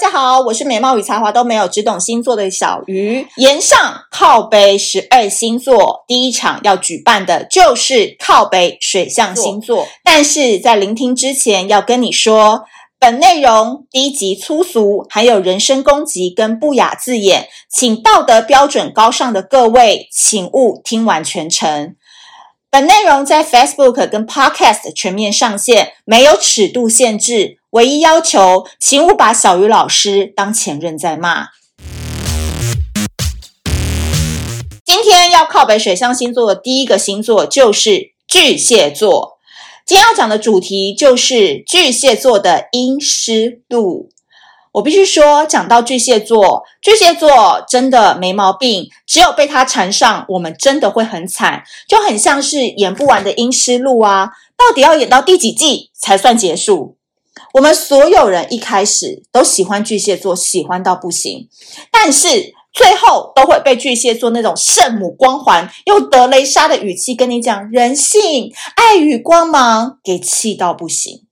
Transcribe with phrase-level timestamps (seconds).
[0.00, 3.26] 大家好，我是美貌与才华都没有，只懂星座的小鱼。
[3.36, 3.78] 炎上
[4.10, 12.62] 靠北十二星座第一场要举办的就是靠北水象星座，但是在聆听之前要跟你说，
[12.98, 21.94] 本内容低级粗俗，还有人身攻击跟不雅字眼，请道德标准高尚的各位，请勿听完全程。
[22.72, 27.58] 本内容在 Facebook 跟 Podcast 全面上线，没有尺度限制。
[27.70, 31.48] 唯一要求，请勿把小鱼老师当前任在骂。
[34.84, 39.38] 今天要靠北水象星座的第一个星座就是巨蟹座。
[39.84, 44.10] 今天要讲的主题就是巨蟹座的阴湿度。
[44.72, 48.88] 我必须说，讲到巨蟹座，巨蟹座真的没毛病。
[49.06, 54.30] 只有被他缠上，我们真的会很惨，就很像是演不完的阴尸路啊！
[54.56, 56.96] 到底要演到第几季才算结束？
[57.54, 61.48] 我们所有人一开始都喜欢巨蟹座，喜欢到不行，
[61.90, 71.26] 但是最后都会被巨蟹座那种圣母光环，用德雷莎的语气跟你讲人性、爱与光芒，给气到不行。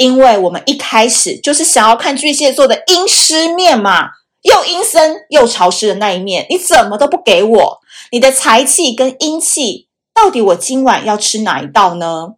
[0.00, 7.80] 因为我们一开始就是想要看巨蟹座的阴湿面嘛，又阴森又潮湿的那一面，你怎么都不给我？
[8.10, 12.28] 你的财气跟阴气，到底我今晚要吃哪一道呢？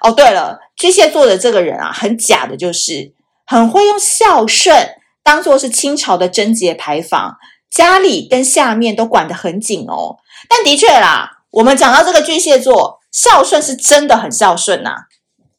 [0.00, 3.12] 哦，对了，巨蟹座的这个人啊，很假的，就是
[3.46, 7.36] 很会用孝顺当做是清朝的贞节牌坊，
[7.70, 10.16] 家里跟下面都管得很紧哦。
[10.48, 14.96] 但的确啦，我们讲到这个巨蟹座，孝顺是真的很孝顺呐、啊，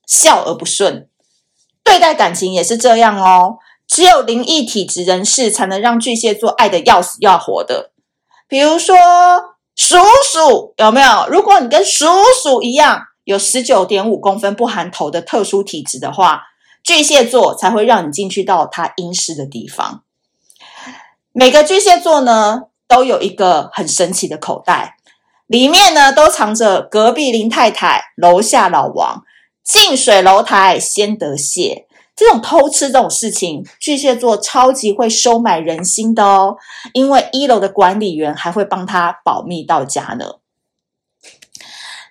[0.06, 1.08] 孝而不顺。
[1.90, 7.90] 对待感情也是这样哦，只有灵异体质人士才能让巨蟹座爱得要死要活的。
[8.48, 8.96] 比如说
[9.76, 11.28] 鼠鼠，有没有？
[11.32, 12.06] 如果你跟鼠
[12.44, 16.44] 鼠一样有十九点五公分不含头的特殊体质的话，
[16.84, 20.04] 巨蟹座才会让你进去到他阴湿的地方。
[21.32, 24.98] 每个巨蟹座呢，都有一个很神奇的口袋，
[25.48, 29.24] 里面呢都藏着隔壁林太太、楼下老王。
[29.70, 31.86] 近水楼台先得蟹，
[32.16, 36.58] 这种偷吃这种事情，巨蟹座超级会收买人心的哦。
[36.94, 40.38] 因为一楼的管理员还会帮他保密到家呢。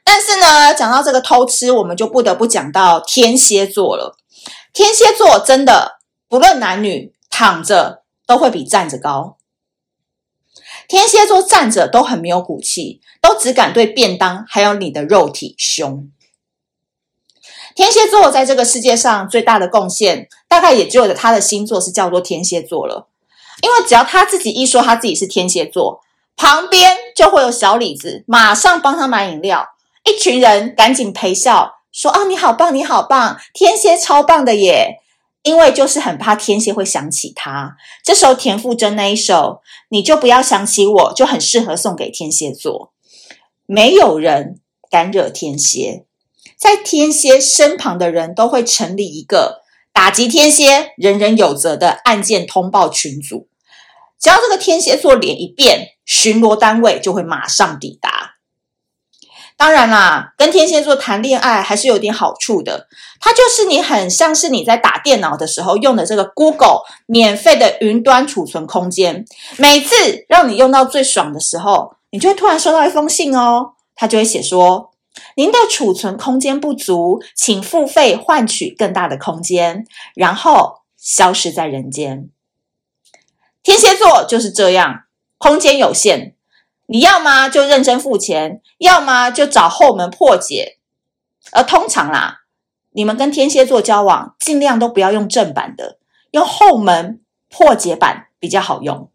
[0.05, 4.17] 但是呢，讲到这个偷吃，我们就不得不讲到天蝎座了。
[4.73, 5.99] 天蝎座真的
[6.29, 9.37] 不论男女，躺着都会比站着高。
[10.87, 16.09] 天蝎座站着都很没有骨气，都只敢对便当还有你的肉体凶。
[17.78, 23.06] 天蝎座在这个世界上最大的贡献，大概也只有他的星座是叫做天蝎座了。
[23.62, 26.00] 因为只要他自己一说他自己是天蝎座，
[26.34, 29.65] 旁边就会有小李子马上帮他买饮料，
[30.05, 34.97] 一群人赶紧陪笑说：“啊，你好棒，你好棒，天蝎超棒的耶！”
[35.45, 37.77] 因为就是很怕天蝎会想起他。
[38.05, 39.60] 这时候田馥甄那一首
[39.91, 42.93] “你就不要想起我”就很适合送给天蝎座。
[43.66, 44.59] 没有人
[44.91, 46.06] 敢惹天蝎。
[46.59, 53.47] 在天蝎身旁的人都会成立一个打击天蝎、人人有责的案件通报群组。
[54.19, 58.35] 只要这个天蝎座脸一变，巡逻单位就会马上抵达。
[59.57, 62.89] 当然啦，跟天蝎座谈恋爱还是有点好处的。
[63.21, 69.25] 它就是你很像是你在打电脑的时候用的这个 Google 免费的云端储存空间。
[69.57, 74.91] 每次让你用到最爽的时候，你就会突然收到一封信哦，它就会写说。
[75.37, 82.31] 您的储存空间不足，请付费换取更大的空间，然后消失在人间。
[83.62, 85.05] 天蝎座就是这样，
[85.37, 86.34] 空间有限，
[86.87, 90.78] 你要么就认真付钱，要么就找后门破解。
[91.53, 92.43] 而通常啦，
[92.93, 95.99] 你们跟天蝎座交往，尽量都不要用正版的，
[96.31, 99.11] 用后门破解版比较好用。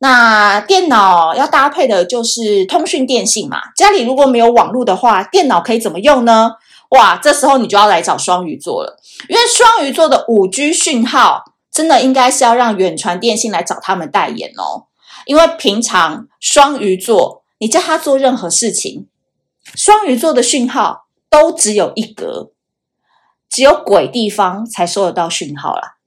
[0.00, 3.58] 那电脑要搭配的就是通讯电信嘛。
[3.74, 6.52] 家里如果没有网络的话，电脑可以怎么用呢？
[6.90, 8.96] 哇，这时候你就要来找双鱼座了，
[9.28, 14.86] 因为双鱼座的五 G 讯号真的应该是要让远传电信来找他们代言哦。
[15.26, 19.06] 因为平常双鱼座，你叫他做任何事情，
[19.74, 22.52] 双鱼座的讯号都只有一格，
[23.50, 25.97] 只有鬼地方才收得到讯号啦。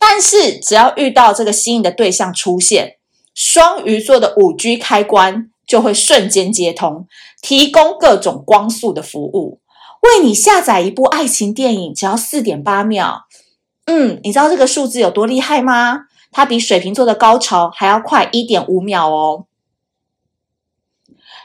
[0.00, 2.98] 但是，只要遇到这个心仪的对象出现，
[3.34, 7.06] 双鱼座的五 G 开关就会瞬间接通，
[7.42, 9.60] 提供各种光速的服务，
[10.02, 13.26] 为你下载一部爱情电影只要四点八秒。
[13.86, 16.02] 嗯，你知道这个数字有多厉害吗？
[16.30, 19.46] 它比水瓶座的高潮还要快一点五秒哦。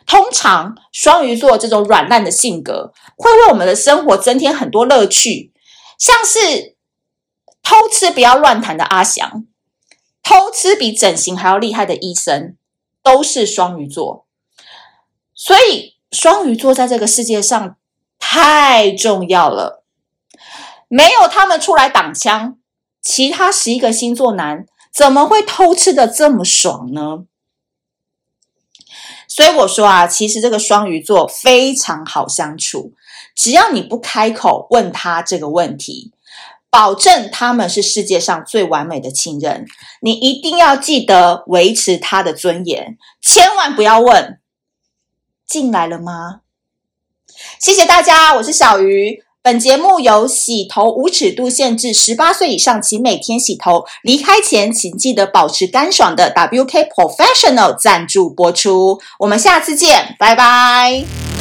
[0.05, 5.51] 通常，双鱼座这种软烂的性格会为我们的生活增添很多乐趣，
[5.97, 6.72] 像是。
[7.63, 9.45] 偷吃不要乱谈的阿翔，
[10.21, 12.55] 偷吃比整形还要厉害的医生，
[13.01, 14.27] 都是双鱼座。
[15.33, 17.75] 所以双鱼座在这个世界上
[18.19, 19.83] 太重要了，
[20.87, 22.57] 没有他们出来挡枪，
[23.01, 27.25] 其他十一个星座男怎么会偷吃的这么爽呢？
[29.27, 32.93] 所以我说啊，其实这个双鱼座非常好相处，
[33.35, 36.12] 只要你不开口问他这个问题。
[36.73, 39.67] 保证他们是世界上最完美的情人，
[40.01, 44.39] 你一定要记得维持他的尊严，千万不要问
[45.47, 46.39] 进来了吗？
[47.59, 49.23] 谢谢大家，我是小鱼。
[49.43, 58.99] 本节目由洗头无尺度限制，十八岁以上请每天洗头，离开前请记得保持干爽的 WK Professional 赞助播出。
[59.19, 61.32] 我们下次见，拜拜。